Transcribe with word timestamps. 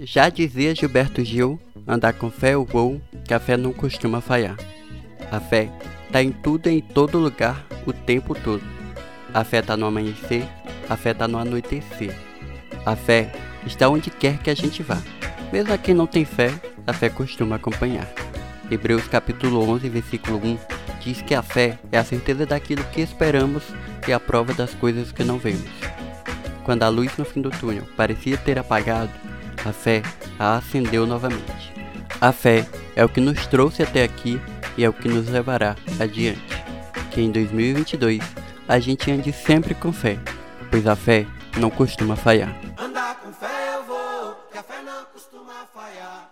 Já 0.00 0.28
dizia 0.28 0.76
Gilberto 0.76 1.24
Gil, 1.24 1.58
andar 1.84 2.12
com 2.12 2.30
fé 2.30 2.54
eu 2.54 2.64
vou, 2.64 3.00
que 3.26 3.34
a 3.34 3.40
fé 3.40 3.56
não 3.56 3.72
costuma 3.72 4.20
falhar. 4.20 4.56
A 5.28 5.40
fé 5.40 5.72
está 6.06 6.22
em 6.22 6.30
tudo 6.30 6.68
e 6.68 6.74
em 6.74 6.80
todo 6.80 7.18
lugar, 7.18 7.66
o 7.84 7.92
tempo 7.92 8.32
todo. 8.32 8.62
A 9.34 9.42
fé 9.42 9.58
está 9.58 9.76
no 9.76 9.86
amanhecer, 9.86 10.46
a 10.88 10.96
fé 10.96 11.10
está 11.10 11.26
no 11.26 11.36
anoitecer. 11.36 12.14
A 12.86 12.94
fé 12.94 13.32
está 13.66 13.88
onde 13.88 14.08
quer 14.08 14.38
que 14.38 14.50
a 14.50 14.54
gente 14.54 14.84
vá. 14.84 15.02
Mesmo 15.52 15.72
a 15.72 15.78
quem 15.78 15.96
não 15.96 16.06
tem 16.06 16.24
fé, 16.24 16.52
a 16.86 16.92
fé 16.92 17.08
costuma 17.08 17.56
acompanhar. 17.56 18.08
Hebreus 18.70 19.08
capítulo 19.08 19.68
11, 19.68 19.88
versículo 19.88 20.38
1 20.38 20.58
diz 21.00 21.22
que 21.22 21.34
a 21.34 21.42
fé 21.42 21.76
é 21.90 21.98
a 21.98 22.04
certeza 22.04 22.46
daquilo 22.46 22.84
que 22.92 23.00
esperamos 23.00 23.64
e 24.06 24.12
a 24.12 24.20
prova 24.20 24.54
das 24.54 24.74
coisas 24.74 25.10
que 25.10 25.24
não 25.24 25.38
vemos. 25.38 25.68
Quando 26.62 26.84
a 26.84 26.88
luz 26.88 27.16
no 27.16 27.24
fim 27.24 27.42
do 27.42 27.50
túnel 27.50 27.84
parecia 27.96 28.36
ter 28.36 28.58
apagado, 28.58 29.10
a 29.68 29.72
fé 29.72 30.00
a 30.38 30.56
acendeu 30.56 31.06
novamente. 31.06 31.74
A 32.22 32.32
fé 32.32 32.66
é 32.96 33.04
o 33.04 33.08
que 33.08 33.20
nos 33.20 33.46
trouxe 33.48 33.82
até 33.82 34.02
aqui 34.02 34.40
e 34.78 34.84
é 34.84 34.88
o 34.88 34.94
que 34.94 35.10
nos 35.10 35.28
levará 35.28 35.76
adiante. 36.00 36.64
Que 37.10 37.20
em 37.20 37.30
2022 37.30 38.22
a 38.66 38.78
gente 38.78 39.10
ande 39.10 39.30
sempre 39.30 39.74
com 39.74 39.92
fé, 39.92 40.18
pois 40.70 40.86
a 40.86 40.96
fé 40.96 41.26
não 41.58 41.68
costuma 41.68 42.16
falhar. 42.16 42.56
Andar 42.78 43.16
com 43.16 43.30
fé 43.30 43.74
eu 43.74 43.84
vou, 43.84 44.36
que 44.50 44.56
a 44.56 44.62
fé 44.62 44.80
não 44.82 45.04
costuma 45.12 45.66
falhar. 45.74 46.30